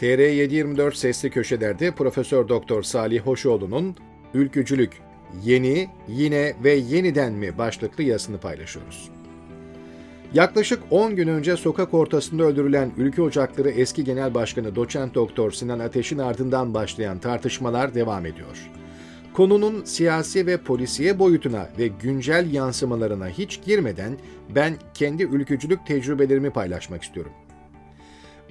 TR724 0.00 0.94
Sesli 0.94 1.30
Köşeler'de 1.30 1.90
Profesör 1.90 2.48
Doktor 2.48 2.82
Salih 2.82 3.20
Hoşoğlu'nun 3.20 3.96
Ülkücülük, 4.34 4.92
Yeni, 5.44 5.88
Yine 6.08 6.54
ve 6.64 6.72
Yeniden 6.72 7.32
mi 7.32 7.58
başlıklı 7.58 8.02
yazısını 8.02 8.38
paylaşıyoruz. 8.38 9.10
Yaklaşık 10.34 10.82
10 10.90 11.16
gün 11.16 11.28
önce 11.28 11.56
sokak 11.56 11.94
ortasında 11.94 12.44
öldürülen 12.44 12.90
Ülke 12.96 13.22
Ocakları 13.22 13.70
eski 13.70 14.04
Genel 14.04 14.34
Başkanı 14.34 14.76
Doçent 14.76 15.14
Doktor 15.14 15.50
Sinan 15.50 15.78
Ateş'in 15.78 16.18
ardından 16.18 16.74
başlayan 16.74 17.18
tartışmalar 17.18 17.94
devam 17.94 18.26
ediyor. 18.26 18.70
Konunun 19.34 19.84
siyasi 19.84 20.46
ve 20.46 20.56
polisiye 20.56 21.18
boyutuna 21.18 21.68
ve 21.78 21.86
güncel 21.86 22.52
yansımalarına 22.52 23.28
hiç 23.28 23.60
girmeden 23.64 24.16
ben 24.54 24.74
kendi 24.94 25.22
ülkücülük 25.22 25.86
tecrübelerimi 25.86 26.50
paylaşmak 26.50 27.02
istiyorum. 27.02 27.32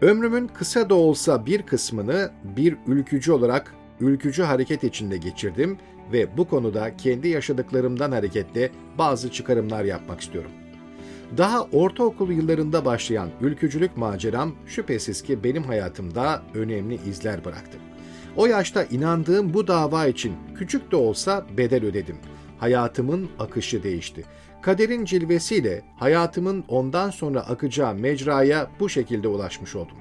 Ömrümün 0.02 0.48
kısa 0.48 0.90
da 0.90 0.96
olsa 0.96 1.46
bir 1.46 1.62
kısmını 1.62 2.32
bir 2.44 2.78
ülkücü 2.88 3.32
olarak 3.32 3.74
ülkücü 4.00 4.44
hareket 4.44 4.84
içinde 4.84 5.18
geçirdim 5.18 5.78
ve 6.12 6.38
bu 6.38 6.48
konuda 6.48 6.98
kendi 6.98 7.28
yaşadıklarımdan 7.28 8.12
hareketle 8.12 8.72
bazı 8.98 9.32
çıkarımlar 9.32 9.84
yapmak 9.84 10.22
istiyorum. 10.22 10.52
Daha 11.38 11.64
ortaokul 11.64 12.32
yıllarında 12.32 12.86
başlayan 12.86 13.30
ülkücülük 13.42 13.98
maceram 13.98 14.56
şüphesiz 14.68 15.22
ki 15.22 15.44
benim 15.44 15.64
hayatımda 15.64 16.44
önemli 16.54 17.00
izler 17.10 17.46
bıraktı. 17.46 17.78
O 18.38 18.46
yaşta 18.46 18.84
inandığım 18.84 19.54
bu 19.54 19.68
dava 19.68 20.06
için 20.06 20.34
küçük 20.56 20.92
de 20.92 20.96
olsa 20.96 21.46
bedel 21.58 21.86
ödedim. 21.86 22.18
Hayatımın 22.64 23.30
akışı 23.40 23.84
değişti. 23.84 24.24
Kaderin 24.62 25.06
cilvesiyle 25.06 25.82
hayatımın 25.98 26.64
ondan 26.68 27.10
sonra 27.10 27.42
akacağı 27.42 27.96
mecraya 27.96 28.68
bu 28.80 28.90
şekilde 28.90 29.28
ulaşmış 29.28 29.76
oldum. 29.76 29.98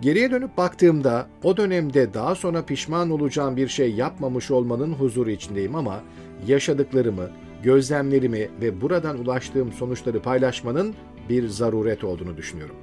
Geriye 0.00 0.30
dönüp 0.30 0.56
baktığımda 0.56 1.26
o 1.42 1.56
dönemde 1.56 2.14
daha 2.14 2.34
sonra 2.34 2.64
pişman 2.64 3.10
olacağım 3.10 3.56
bir 3.56 3.68
şey 3.68 3.94
yapmamış 3.94 4.50
olmanın 4.50 4.92
huzuru 4.92 5.30
içindeyim 5.30 5.74
ama 5.74 6.00
yaşadıklarımı, 6.46 7.30
gözlemlerimi 7.62 8.48
ve 8.60 8.80
buradan 8.80 9.18
ulaştığım 9.18 9.72
sonuçları 9.72 10.22
paylaşmanın 10.22 10.94
bir 11.28 11.48
zaruret 11.48 12.04
olduğunu 12.04 12.36
düşünüyorum. 12.36 12.76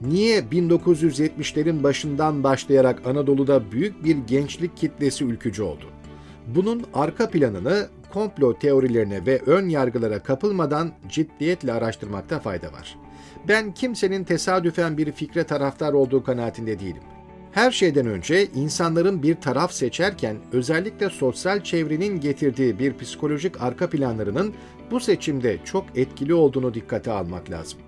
Niye 0.00 0.40
1970'lerin 0.40 1.82
başından 1.82 2.44
başlayarak 2.44 3.06
Anadolu'da 3.06 3.72
büyük 3.72 4.04
bir 4.04 4.16
gençlik 4.16 4.76
kitlesi 4.76 5.24
ülkücü 5.24 5.62
oldu? 5.62 5.84
Bunun 6.46 6.82
arka 6.94 7.30
planını 7.30 7.88
komplo 8.14 8.58
teorilerine 8.58 9.26
ve 9.26 9.38
ön 9.46 9.68
yargılara 9.68 10.18
kapılmadan 10.18 10.92
ciddiyetle 11.08 11.72
araştırmakta 11.72 12.38
fayda 12.38 12.72
var. 12.72 12.98
Ben 13.48 13.74
kimsenin 13.74 14.24
tesadüfen 14.24 14.98
bir 14.98 15.12
fikre 15.12 15.44
taraftar 15.44 15.92
olduğu 15.92 16.24
kanaatinde 16.24 16.80
değilim. 16.80 17.02
Her 17.52 17.70
şeyden 17.70 18.06
önce 18.06 18.46
insanların 18.46 19.22
bir 19.22 19.34
taraf 19.34 19.72
seçerken 19.72 20.36
özellikle 20.52 21.10
sosyal 21.10 21.64
çevrenin 21.64 22.20
getirdiği 22.20 22.78
bir 22.78 22.98
psikolojik 22.98 23.62
arka 23.62 23.90
planlarının 23.90 24.54
bu 24.90 25.00
seçimde 25.00 25.58
çok 25.64 25.84
etkili 25.94 26.34
olduğunu 26.34 26.74
dikkate 26.74 27.10
almak 27.10 27.50
lazım. 27.50 27.78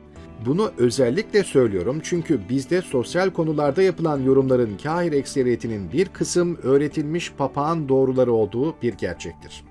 Bunu 0.46 0.72
özellikle 0.78 1.44
söylüyorum 1.44 2.00
çünkü 2.02 2.40
bizde 2.48 2.82
sosyal 2.82 3.30
konularda 3.30 3.82
yapılan 3.82 4.22
yorumların 4.22 4.76
kahir 4.82 5.12
ekseriyetinin 5.12 5.92
bir 5.92 6.08
kısım 6.08 6.58
öğretilmiş 6.62 7.32
papağan 7.32 7.88
doğruları 7.88 8.32
olduğu 8.32 8.82
bir 8.82 8.94
gerçektir. 8.94 9.64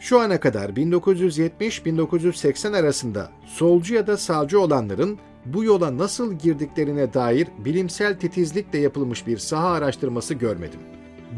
Şu 0.00 0.20
ana 0.20 0.40
kadar 0.40 0.70
1970-1980 0.70 2.76
arasında 2.76 3.30
solcu 3.46 3.94
ya 3.94 4.06
da 4.06 4.16
sağcı 4.16 4.60
olanların 4.60 5.18
bu 5.44 5.64
yola 5.64 5.98
nasıl 5.98 6.32
girdiklerine 6.32 7.14
dair 7.14 7.48
bilimsel 7.64 8.18
titizlikle 8.18 8.78
yapılmış 8.78 9.26
bir 9.26 9.38
saha 9.38 9.68
araştırması 9.68 10.34
görmedim. 10.34 10.80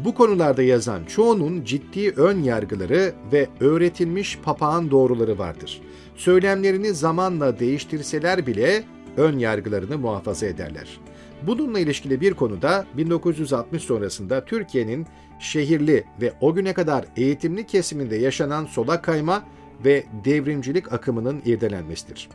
Bu 0.05 0.15
konularda 0.15 0.63
yazan 0.63 1.05
çoğunun 1.05 1.63
ciddi 1.63 2.09
ön 2.09 2.43
yargıları 2.43 3.13
ve 3.31 3.47
öğretilmiş 3.59 4.39
papağan 4.43 4.91
doğruları 4.91 5.37
vardır. 5.37 5.81
Söylemlerini 6.15 6.93
zamanla 6.93 7.59
değiştirseler 7.59 8.47
bile 8.47 8.83
ön 9.17 9.39
yargılarını 9.39 9.97
muhafaza 9.97 10.45
ederler. 10.45 10.99
Bununla 11.47 11.79
ilişkili 11.79 12.21
bir 12.21 12.33
konuda 12.33 12.85
1960 12.97 13.83
sonrasında 13.83 14.45
Türkiye'nin 14.45 15.07
şehirli 15.39 16.03
ve 16.21 16.33
o 16.41 16.53
güne 16.53 16.73
kadar 16.73 17.05
eğitimli 17.17 17.65
kesiminde 17.65 18.15
yaşanan 18.15 18.65
sola 18.65 19.01
kayma 19.01 19.43
ve 19.85 20.03
devrimcilik 20.25 20.93
akımının 20.93 21.41
irdelenmesidir. 21.45 22.29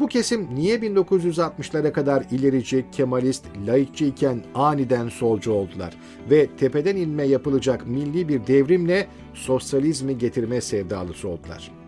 Bu 0.00 0.06
kesim 0.06 0.54
niye 0.54 0.78
1960'lara 0.78 1.92
kadar 1.92 2.24
ilerici, 2.30 2.84
kemalist, 2.92 3.44
laikçi 3.66 4.06
iken 4.06 4.42
aniden 4.54 5.08
solcu 5.08 5.52
oldular 5.52 5.96
ve 6.30 6.46
tepeden 6.46 6.96
inme 6.96 7.24
yapılacak 7.24 7.86
milli 7.86 8.28
bir 8.28 8.46
devrimle 8.46 9.06
sosyalizmi 9.34 10.18
getirme 10.18 10.60
sevdalısı 10.60 11.28
oldular? 11.28 11.83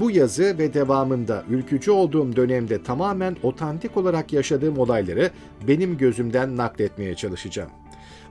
Bu 0.00 0.10
yazı 0.10 0.58
ve 0.58 0.74
devamında 0.74 1.44
ülkücü 1.50 1.90
olduğum 1.90 2.36
dönemde 2.36 2.82
tamamen 2.82 3.36
otantik 3.42 3.96
olarak 3.96 4.32
yaşadığım 4.32 4.78
olayları 4.78 5.30
benim 5.68 5.98
gözümden 5.98 6.56
nakletmeye 6.56 7.14
çalışacağım. 7.14 7.70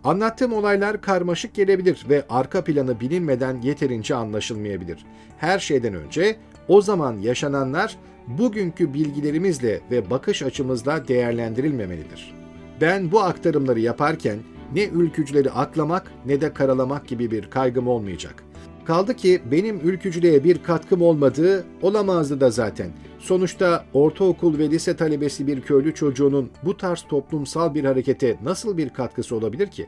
Anlattığım 0.04 0.54
olaylar 0.54 1.02
karmaşık 1.02 1.54
gelebilir 1.54 2.06
ve 2.10 2.26
arka 2.30 2.64
planı 2.64 3.00
bilinmeden 3.00 3.62
yeterince 3.62 4.16
anlaşılmayabilir. 4.16 5.06
Her 5.38 5.60
şeyden 5.60 5.94
önce 5.94 6.36
o 6.68 6.82
zaman 6.82 7.18
yaşananlar 7.18 7.98
bugünkü 8.28 8.94
bilgilerimizle 8.94 9.82
ve 9.92 10.10
bakış 10.10 10.44
açımızla 10.44 11.08
değerlendirilmemelidir. 11.08 12.34
Ben 12.82 13.12
bu 13.12 13.20
aktarımları 13.20 13.80
yaparken 13.80 14.38
ne 14.74 14.84
ülkücüleri 14.84 15.52
aklamak 15.52 16.12
ne 16.26 16.42
de 16.42 16.54
karalamak 16.54 17.08
gibi 17.08 17.32
bir 17.32 17.50
kaygım 17.50 17.88
olmayacak. 17.88 18.44
Kaldı 18.86 19.16
ki 19.16 19.42
benim 19.52 19.80
ülkücülüğe 19.84 20.44
bir 20.44 20.64
katkım 20.64 21.02
olmadığı 21.02 21.66
olamazdı 21.82 22.42
da 22.42 22.50
zaten. 22.52 22.90
Sonuçta 23.20 23.86
ortaokul 23.94 24.58
ve 24.58 24.70
lise 24.70 24.96
talebesi 24.96 25.48
bir 25.48 25.62
köylü 25.62 25.96
çocuğunun 25.96 26.50
bu 26.66 26.78
tarz 26.78 27.02
toplumsal 27.02 27.74
bir 27.74 27.86
harekete 27.86 28.38
nasıl 28.44 28.78
bir 28.78 28.90
katkısı 28.90 29.36
olabilir 29.36 29.68
ki? 29.68 29.88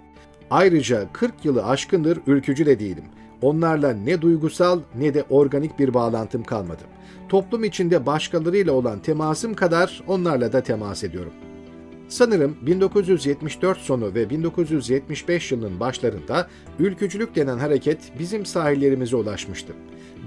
Ayrıca 0.50 1.08
40 1.14 1.46
yılı 1.46 1.66
aşkındır 1.66 2.20
ülkücü 2.28 2.66
de 2.66 2.80
değilim. 2.80 3.04
Onlarla 3.42 3.94
ne 3.94 4.22
duygusal 4.22 4.80
ne 5.00 5.14
de 5.14 5.24
organik 5.30 5.80
bir 5.80 5.94
bağlantım 5.94 6.44
kalmadı. 6.44 6.82
Toplum 7.30 7.64
içinde 7.64 8.06
başkalarıyla 8.06 8.74
olan 8.74 9.00
temasım 9.00 9.54
kadar 9.54 10.04
onlarla 10.08 10.54
da 10.54 10.62
temas 10.64 11.04
ediyorum. 11.04 11.34
Sanırım 12.10 12.58
1974 12.62 13.78
sonu 13.78 14.14
ve 14.14 14.30
1975 14.30 15.52
yılının 15.52 15.80
başlarında 15.80 16.48
ülkücülük 16.80 17.36
denen 17.36 17.58
hareket 17.58 18.00
bizim 18.20 18.46
sahillerimize 18.46 19.16
ulaşmıştı. 19.16 19.74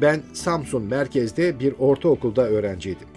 Ben 0.00 0.22
Samsun 0.32 0.82
merkezde 0.82 1.60
bir 1.60 1.74
ortaokulda 1.78 2.48
öğrenciydim. 2.48 3.08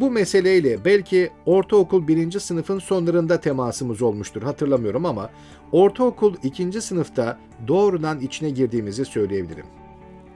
Bu 0.00 0.10
meseleyle 0.10 0.84
belki 0.84 1.30
ortaokul 1.46 2.08
birinci 2.08 2.40
sınıfın 2.40 2.78
sonlarında 2.78 3.40
temasımız 3.40 4.02
olmuştur 4.02 4.42
hatırlamıyorum 4.42 5.06
ama 5.06 5.30
ortaokul 5.72 6.34
ikinci 6.42 6.80
sınıfta 6.80 7.38
doğrudan 7.68 8.20
içine 8.20 8.50
girdiğimizi 8.50 9.04
söyleyebilirim. 9.04 9.66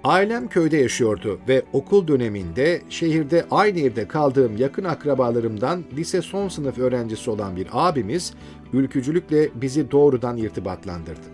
Ailem 0.04 0.48
köyde 0.48 0.76
yaşıyordu 0.76 1.40
ve 1.48 1.62
okul 1.72 2.08
döneminde 2.08 2.82
şehirde 2.88 3.44
aynı 3.50 3.80
evde 3.80 4.08
kaldığım 4.08 4.56
yakın 4.56 4.84
akrabalarımdan 4.84 5.84
lise 5.96 6.22
son 6.22 6.48
sınıf 6.48 6.78
öğrencisi 6.78 7.30
olan 7.30 7.56
bir 7.56 7.66
abimiz 7.72 8.34
ülkücülükle 8.72 9.48
bizi 9.54 9.90
doğrudan 9.90 10.36
irtibatlandırdı. 10.36 11.26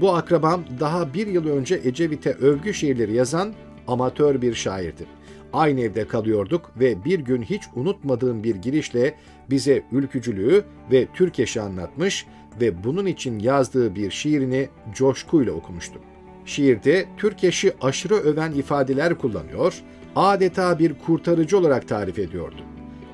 Bu 0.00 0.14
akrabam 0.14 0.64
daha 0.80 1.14
bir 1.14 1.26
yıl 1.26 1.48
önce 1.48 1.80
Ecevit'e 1.84 2.32
övgü 2.32 2.74
şiirleri 2.74 3.14
yazan 3.14 3.52
amatör 3.88 4.42
bir 4.42 4.54
şairdi. 4.54 5.06
Aynı 5.52 5.80
evde 5.80 6.06
kalıyorduk 6.08 6.70
ve 6.80 7.04
bir 7.04 7.18
gün 7.18 7.42
hiç 7.42 7.62
unutmadığım 7.74 8.44
bir 8.44 8.56
girişle 8.56 9.14
bize 9.50 9.82
ülkücülüğü 9.92 10.64
ve 10.92 11.06
Türkeş'i 11.14 11.60
anlatmış 11.60 12.26
ve 12.60 12.84
bunun 12.84 13.06
için 13.06 13.38
yazdığı 13.38 13.94
bir 13.94 14.10
şiirini 14.10 14.68
coşkuyla 14.94 15.52
okumuştu. 15.52 16.00
Şiirde 16.44 17.06
Türkeş'i 17.16 17.72
aşırı 17.80 18.14
öven 18.14 18.52
ifadeler 18.52 19.14
kullanıyor, 19.14 19.82
adeta 20.16 20.78
bir 20.78 20.94
kurtarıcı 21.06 21.58
olarak 21.58 21.88
tarif 21.88 22.18
ediyordu. 22.18 22.60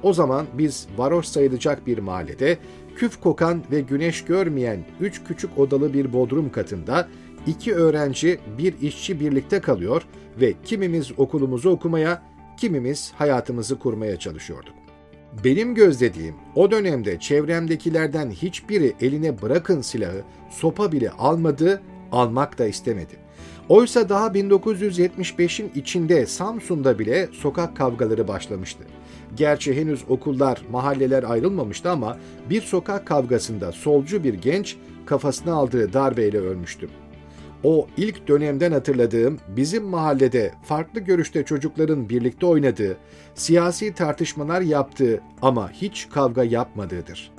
O 0.03 0.13
zaman 0.13 0.47
biz 0.55 0.87
varoş 0.97 1.27
sayılacak 1.27 1.87
bir 1.87 1.99
mahallede, 1.99 2.59
küf 2.97 3.21
kokan 3.21 3.63
ve 3.71 3.81
güneş 3.81 4.25
görmeyen 4.25 4.85
üç 5.01 5.25
küçük 5.25 5.59
odalı 5.59 5.95
bir 5.95 6.13
bodrum 6.13 6.53
katında 6.53 7.09
iki 7.47 7.75
öğrenci, 7.75 8.39
bir 8.59 8.81
işçi 8.81 9.21
birlikte 9.21 9.61
kalıyor 9.61 10.03
ve 10.41 10.55
kimimiz 10.65 11.19
okulumuzu 11.19 11.71
okumaya, 11.71 12.23
kimimiz 12.57 13.13
hayatımızı 13.17 13.79
kurmaya 13.79 14.19
çalışıyorduk. 14.19 14.75
Benim 15.45 15.75
gözlediğim 15.75 16.35
o 16.55 16.71
dönemde 16.71 17.21
çevremdekilerden 17.21 18.31
hiçbiri 18.31 18.95
eline 19.01 19.43
bırakın 19.43 19.81
silahı, 19.81 20.23
sopa 20.51 20.93
bile 20.93 21.11
almadı, 21.11 21.83
almak 22.13 22.59
da 22.59 22.67
istemedi. 22.67 23.29
Oysa 23.69 24.09
daha 24.09 24.27
1975'in 24.27 25.71
içinde 25.75 26.27
Samsun'da 26.27 26.99
bile 26.99 27.29
sokak 27.33 27.77
kavgaları 27.77 28.29
başlamıştı. 28.29 28.85
Gerçi 29.37 29.81
henüz 29.81 30.05
okullar, 30.09 30.63
mahalleler 30.71 31.23
ayrılmamıştı 31.23 31.91
ama 31.91 32.17
bir 32.51 32.63
sokak 32.63 33.07
kavgasında 33.07 33.73
solcu 33.73 34.25
bir 34.25 34.35
genç 34.35 34.77
kafasına 35.07 35.55
aldığı 35.55 35.93
darbeyle 35.93 36.39
ölmüştü. 36.39 36.89
O 37.65 37.87
ilk 37.97 38.29
dönemden 38.29 38.73
hatırladığım 38.73 39.39
bizim 39.49 39.85
mahallede 39.85 40.53
farklı 40.63 41.01
görüşte 41.01 41.45
çocukların 41.45 42.09
birlikte 42.09 42.47
oynadığı, 42.47 42.97
siyasi 43.35 43.95
tartışmalar 43.95 44.61
yaptığı 44.61 45.21
ama 45.43 45.71
hiç 45.73 46.09
kavga 46.11 46.45
yapmadığıdır. 46.45 47.38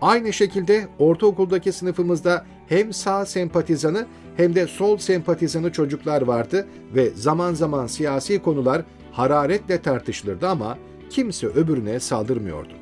Aynı 0.00 0.32
şekilde 0.32 0.88
ortaokuldaki 0.98 1.72
sınıfımızda 1.72 2.44
hem 2.68 2.92
sağ 2.92 3.26
sempatizanı 3.26 4.06
hem 4.36 4.54
de 4.54 4.66
sol 4.66 4.98
sempatizanı 4.98 5.72
çocuklar 5.72 6.22
vardı 6.22 6.66
ve 6.94 7.10
zaman 7.10 7.54
zaman 7.54 7.86
siyasi 7.86 8.42
konular 8.42 8.82
hararetle 9.12 9.82
tartışılırdı 9.82 10.48
ama 10.48 10.78
kimse 11.10 11.46
öbürüne 11.46 12.00
saldırmıyordu. 12.00 12.72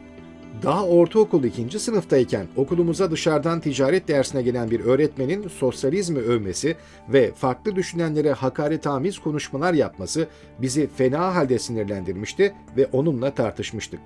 Daha 0.63 0.87
ortaokul 0.87 1.45
ikinci 1.45 1.79
sınıftayken 1.79 2.47
okulumuza 2.57 3.11
dışarıdan 3.11 3.61
ticaret 3.61 4.09
dersine 4.09 4.43
gelen 4.43 4.71
bir 4.71 4.81
öğretmenin 4.81 5.49
sosyalizmi 5.49 6.19
övmesi 6.19 6.77
ve 7.09 7.33
farklı 7.35 7.77
düşünenlere 7.77 8.33
hakaretamiz 8.33 9.19
konuşmalar 9.19 9.75
yapması 9.75 10.27
bizi 10.59 10.89
fena 10.97 11.35
halde 11.35 11.59
sinirlendirmişti 11.59 12.55
ve 12.77 12.87
onunla 12.93 13.31
tartışmıştık. 13.35 14.01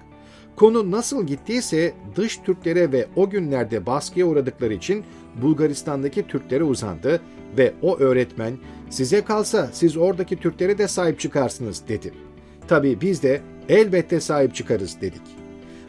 Konu 0.56 0.90
nasıl 0.90 1.26
gittiyse 1.26 1.92
dış 2.16 2.36
Türklere 2.36 2.92
ve 2.92 3.06
o 3.16 3.30
günlerde 3.30 3.86
baskıya 3.86 4.26
uğradıkları 4.26 4.74
için 4.74 5.04
Bulgaristan'daki 5.42 6.26
Türklere 6.26 6.64
uzandı 6.64 7.20
ve 7.58 7.72
o 7.82 7.98
öğretmen 7.98 8.54
size 8.90 9.20
kalsa 9.20 9.68
siz 9.72 9.96
oradaki 9.96 10.36
Türklere 10.36 10.78
de 10.78 10.88
sahip 10.88 11.20
çıkarsınız 11.20 11.82
dedi. 11.88 12.12
Tabii 12.68 13.00
biz 13.00 13.22
de 13.22 13.40
elbette 13.68 14.20
sahip 14.20 14.54
çıkarız 14.54 15.00
dedik. 15.00 15.22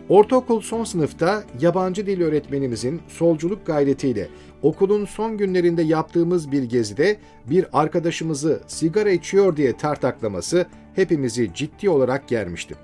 Ortaokul 0.09 0.61
son 0.61 0.83
sınıfta 0.83 1.43
yabancı 1.61 2.07
dil 2.07 2.21
öğretmenimizin 2.21 3.01
solculuk 3.07 3.65
gayretiyle 3.65 4.27
okulun 4.61 5.05
son 5.05 5.37
günlerinde 5.37 5.81
yaptığımız 5.81 6.51
bir 6.51 6.63
gezide 6.63 7.17
bir 7.49 7.65
arkadaşımızı 7.73 8.61
sigara 8.67 9.11
içiyor 9.11 9.57
diye 9.57 9.77
tartaklaması 9.77 10.65
hepimizi 10.95 11.51
ciddi 11.53 11.89
olarak 11.89 12.27
germişti. 12.27 12.75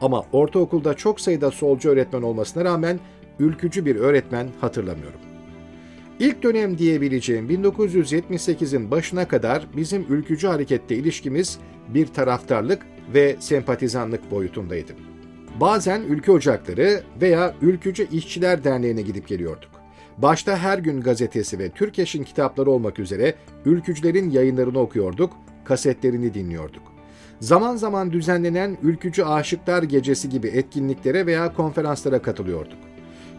Ama 0.00 0.24
ortaokulda 0.32 0.94
çok 0.94 1.20
sayıda 1.20 1.50
solcu 1.50 1.90
öğretmen 1.90 2.22
olmasına 2.22 2.64
rağmen 2.64 3.00
ülkücü 3.38 3.86
bir 3.86 3.96
öğretmen 3.96 4.48
hatırlamıyorum. 4.60 5.20
İlk 6.18 6.42
dönem 6.42 6.78
diyebileceğim 6.78 7.50
1978'in 7.50 8.90
başına 8.90 9.28
kadar 9.28 9.66
bizim 9.76 10.06
ülkücü 10.08 10.46
harekette 10.46 10.96
ilişkimiz 10.96 11.58
bir 11.88 12.06
taraftarlık 12.06 12.86
ve 13.14 13.36
sempatizanlık 13.40 14.30
boyutundaydı. 14.30 14.92
Bazen 15.60 16.02
ülke 16.02 16.32
ocakları 16.32 17.02
veya 17.20 17.54
Ülkücü 17.62 18.08
İşçiler 18.12 18.64
Derneği'ne 18.64 19.02
gidip 19.02 19.28
geliyorduk. 19.28 19.70
Başta 20.18 20.58
Her 20.58 20.78
Gün 20.78 21.00
gazetesi 21.00 21.58
ve 21.58 21.68
Türkeş'in 21.68 22.24
kitapları 22.24 22.70
olmak 22.70 22.98
üzere 22.98 23.34
ülkücülerin 23.64 24.30
yayınlarını 24.30 24.78
okuyorduk, 24.78 25.32
kasetlerini 25.64 26.34
dinliyorduk. 26.34 26.82
Zaman 27.40 27.76
zaman 27.76 28.12
düzenlenen 28.12 28.78
Ülkücü 28.82 29.22
Aşıklar 29.22 29.82
Gecesi 29.82 30.28
gibi 30.28 30.48
etkinliklere 30.48 31.26
veya 31.26 31.54
konferanslara 31.54 32.22
katılıyorduk. 32.22 32.78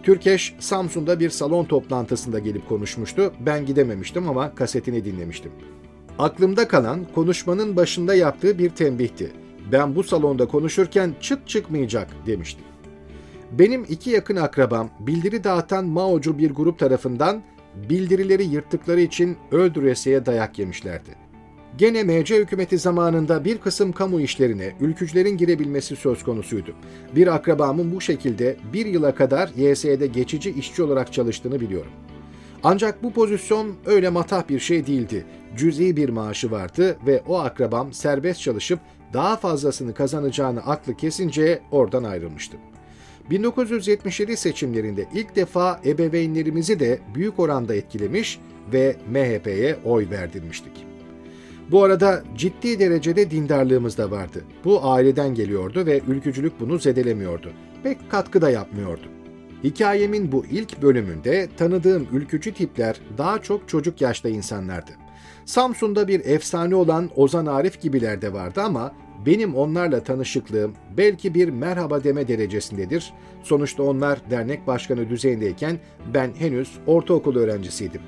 Türkeş, 0.03 0.55
Samsun'da 0.59 1.19
bir 1.19 1.29
salon 1.29 1.65
toplantısında 1.65 2.39
gelip 2.39 2.69
konuşmuştu. 2.69 3.33
Ben 3.39 3.65
gidememiştim 3.65 4.29
ama 4.29 4.55
kasetini 4.55 5.05
dinlemiştim. 5.05 5.51
Aklımda 6.19 6.67
kalan 6.67 7.05
konuşmanın 7.15 7.75
başında 7.75 8.15
yaptığı 8.15 8.59
bir 8.59 8.69
tembihti. 8.69 9.31
Ben 9.71 9.95
bu 9.95 10.03
salonda 10.03 10.47
konuşurken 10.47 11.13
çıt 11.21 11.47
çıkmayacak 11.47 12.07
demişti. 12.25 12.61
Benim 13.51 13.85
iki 13.89 14.09
yakın 14.09 14.35
akrabam 14.35 14.89
bildiri 14.99 15.43
dağıtan 15.43 15.85
Mao'cu 15.85 16.37
bir 16.37 16.51
grup 16.51 16.79
tarafından 16.79 17.43
bildirileri 17.89 18.43
yırttıkları 18.43 19.01
için 19.01 19.37
öldüresiye 19.51 20.25
dayak 20.25 20.59
yemişlerdi. 20.59 21.28
Gene 21.77 22.03
MC 22.03 22.35
hükümeti 22.35 22.77
zamanında 22.77 23.45
bir 23.45 23.57
kısım 23.57 23.91
kamu 23.91 24.21
işlerine 24.21 24.75
ülkücülerin 24.79 25.37
girebilmesi 25.37 25.95
söz 25.95 26.23
konusuydu. 26.23 26.75
Bir 27.15 27.35
akrabamın 27.35 27.95
bu 27.95 28.01
şekilde 28.01 28.57
bir 28.73 28.85
yıla 28.85 29.15
kadar 29.15 29.49
YS'de 29.55 30.07
geçici 30.07 30.51
işçi 30.51 30.83
olarak 30.83 31.13
çalıştığını 31.13 31.61
biliyorum. 31.61 31.91
Ancak 32.63 33.03
bu 33.03 33.13
pozisyon 33.13 33.75
öyle 33.85 34.09
matah 34.09 34.49
bir 34.49 34.59
şey 34.59 34.87
değildi. 34.87 35.25
Cüzi 35.57 35.97
bir 35.97 36.09
maaşı 36.09 36.51
vardı 36.51 36.97
ve 37.07 37.23
o 37.27 37.39
akrabam 37.39 37.93
serbest 37.93 38.41
çalışıp 38.41 38.79
daha 39.13 39.37
fazlasını 39.37 39.93
kazanacağını 39.93 40.61
aklı 40.61 40.97
kesince 40.97 41.61
oradan 41.71 42.03
ayrılmıştı. 42.03 42.57
1977 43.29 44.37
seçimlerinde 44.37 45.05
ilk 45.13 45.35
defa 45.35 45.81
ebeveynlerimizi 45.85 46.79
de 46.79 46.99
büyük 47.15 47.39
oranda 47.39 47.75
etkilemiş 47.75 48.39
ve 48.73 48.95
MHP'ye 49.11 49.79
oy 49.85 50.09
verdirmiştik. 50.09 50.73
Bu 51.71 51.83
arada 51.83 52.23
ciddi 52.35 52.79
derecede 52.79 53.31
dindarlığımız 53.31 53.97
da 53.97 54.11
vardı. 54.11 54.43
Bu 54.65 54.79
aileden 54.83 55.35
geliyordu 55.35 55.85
ve 55.85 56.01
ülkücülük 56.07 56.59
bunu 56.59 56.79
zedelemiyordu. 56.79 57.51
Pek 57.83 58.11
katkı 58.11 58.41
da 58.41 58.49
yapmıyordu. 58.49 59.01
Hikayemin 59.63 60.31
bu 60.31 60.45
ilk 60.45 60.81
bölümünde 60.81 61.47
tanıdığım 61.57 62.07
ülkücü 62.11 62.53
tipler 62.53 62.95
daha 63.17 63.41
çok 63.41 63.69
çocuk 63.69 64.01
yaşta 64.01 64.29
insanlardı. 64.29 64.91
Samsun'da 65.45 66.07
bir 66.07 66.25
efsane 66.25 66.75
olan 66.75 67.09
Ozan 67.15 67.45
Arif 67.45 67.81
gibiler 67.81 68.21
de 68.21 68.33
vardı 68.33 68.61
ama 68.61 68.91
benim 69.25 69.55
onlarla 69.55 70.03
tanışıklığım 70.03 70.73
belki 70.97 71.33
bir 71.33 71.49
merhaba 71.49 72.03
deme 72.03 72.27
derecesindedir. 72.27 73.13
Sonuçta 73.43 73.83
onlar 73.83 74.19
dernek 74.29 74.67
başkanı 74.67 75.09
düzeyindeyken 75.09 75.77
ben 76.13 76.31
henüz 76.39 76.71
ortaokul 76.87 77.35
öğrencisiydim. 77.35 78.01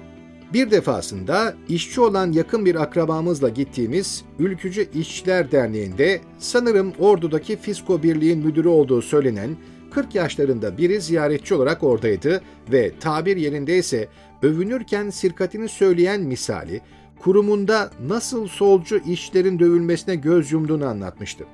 Bir 0.54 0.72
defasında 0.72 1.56
işçi 1.70 2.02
olan 2.02 2.32
yakın 2.32 2.66
bir 2.66 2.76
akrabamızla 2.76 3.50
gittiğimiz 3.50 4.26
Ülkücü 4.40 4.88
İşçiler 4.94 5.52
Derneği'nde 5.52 6.22
sanırım 6.38 6.94
ordudaki 7.00 7.58
Fisko 7.58 8.04
Birliği'nin 8.04 8.46
müdürü 8.46 8.68
olduğu 8.68 9.02
söylenen 9.02 9.58
40 9.92 10.16
yaşlarında 10.16 10.78
biri 10.78 11.02
ziyaretçi 11.02 11.54
olarak 11.54 11.84
oradaydı 11.84 12.42
ve 12.72 12.92
tabir 13.00 13.38
yerindeyse 13.38 14.08
övünürken 14.42 15.10
sirkatini 15.10 15.70
söyleyen 15.70 16.22
misali 16.22 16.82
kurumunda 17.20 17.92
nasıl 18.08 18.48
solcu 18.48 18.98
işlerin 18.98 19.60
dövülmesine 19.60 20.16
göz 20.16 20.52
yumduğunu 20.52 20.86
anlatmıştı. 20.86 21.46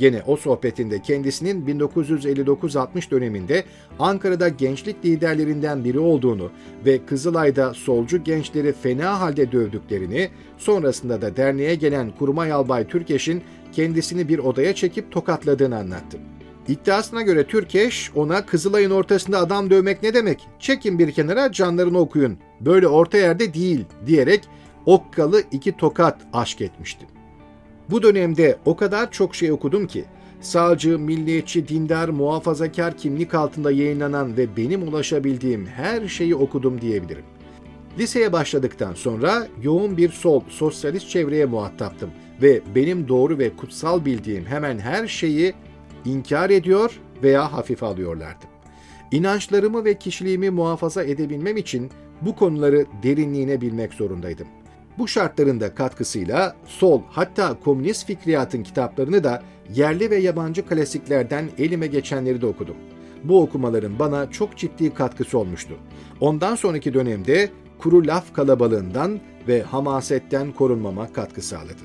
Gene 0.00 0.22
o 0.26 0.36
sohbetinde 0.36 1.02
kendisinin 1.02 1.66
1959-60 1.66 3.10
döneminde 3.10 3.64
Ankara'da 3.98 4.48
gençlik 4.48 5.04
liderlerinden 5.04 5.84
biri 5.84 5.98
olduğunu 5.98 6.50
ve 6.86 7.06
Kızılay'da 7.06 7.74
solcu 7.74 8.24
gençleri 8.24 8.72
fena 8.72 9.20
halde 9.20 9.52
dövdüklerini, 9.52 10.30
sonrasında 10.58 11.22
da 11.22 11.36
derneğe 11.36 11.74
gelen 11.74 12.10
Kurmay 12.18 12.52
Albay 12.52 12.86
Türkeş'in 12.86 13.42
kendisini 13.72 14.28
bir 14.28 14.38
odaya 14.38 14.74
çekip 14.74 15.12
tokatladığını 15.12 15.78
anlattı. 15.78 16.18
İddiasına 16.68 17.22
göre 17.22 17.46
Türkeş 17.46 18.10
ona 18.14 18.46
Kızılay'ın 18.46 18.90
ortasında 18.90 19.38
adam 19.38 19.70
dövmek 19.70 20.02
ne 20.02 20.14
demek? 20.14 20.48
Çekin 20.58 20.98
bir 20.98 21.12
kenara 21.12 21.52
canlarını 21.52 21.98
okuyun. 21.98 22.38
Böyle 22.60 22.88
orta 22.88 23.18
yerde 23.18 23.54
değil 23.54 23.84
diyerek 24.06 24.44
okkalı 24.86 25.42
iki 25.52 25.76
tokat 25.76 26.20
aşk 26.32 26.60
etmişti. 26.60 27.19
Bu 27.90 28.02
dönemde 28.02 28.58
o 28.64 28.76
kadar 28.76 29.10
çok 29.10 29.34
şey 29.34 29.52
okudum 29.52 29.86
ki, 29.86 30.04
sağcı, 30.40 30.98
milliyetçi, 30.98 31.68
dindar, 31.68 32.08
muhafazakar 32.08 32.96
kimlik 32.96 33.34
altında 33.34 33.70
yayınlanan 33.70 34.36
ve 34.36 34.56
benim 34.56 34.82
ulaşabildiğim 34.82 35.66
her 35.66 36.08
şeyi 36.08 36.34
okudum 36.34 36.80
diyebilirim. 36.80 37.24
Liseye 37.98 38.32
başladıktan 38.32 38.94
sonra 38.94 39.46
yoğun 39.62 39.96
bir 39.96 40.08
sol, 40.08 40.40
sosyalist 40.48 41.08
çevreye 41.08 41.46
muhataptım 41.46 42.10
ve 42.42 42.60
benim 42.74 43.08
doğru 43.08 43.38
ve 43.38 43.56
kutsal 43.56 44.04
bildiğim 44.04 44.46
hemen 44.46 44.78
her 44.78 45.06
şeyi 45.06 45.54
inkar 46.04 46.50
ediyor 46.50 47.00
veya 47.22 47.52
hafife 47.52 47.86
alıyorlardı. 47.86 48.44
İnançlarımı 49.12 49.84
ve 49.84 49.98
kişiliğimi 49.98 50.50
muhafaza 50.50 51.04
edebilmem 51.04 51.56
için 51.56 51.90
bu 52.20 52.36
konuları 52.36 52.86
derinliğine 53.02 53.60
bilmek 53.60 53.94
zorundaydım. 53.94 54.46
Bu 55.00 55.08
şartların 55.08 55.60
da 55.60 55.74
katkısıyla 55.74 56.56
sol 56.66 57.02
hatta 57.10 57.60
komünist 57.60 58.06
fikriyatın 58.06 58.62
kitaplarını 58.62 59.24
da 59.24 59.42
yerli 59.74 60.10
ve 60.10 60.16
yabancı 60.16 60.66
klasiklerden 60.66 61.50
elime 61.58 61.86
geçenleri 61.86 62.40
de 62.40 62.46
okudum. 62.46 62.76
Bu 63.24 63.42
okumaların 63.42 63.98
bana 63.98 64.30
çok 64.30 64.56
ciddi 64.56 64.94
katkısı 64.94 65.38
olmuştu. 65.38 65.74
Ondan 66.20 66.54
sonraki 66.54 66.94
dönemde 66.94 67.48
kuru 67.78 68.06
laf 68.06 68.34
kalabalığından 68.34 69.20
ve 69.48 69.62
hamasetten 69.62 70.52
korunmama 70.52 71.12
katkı 71.12 71.42
sağladı. 71.42 71.82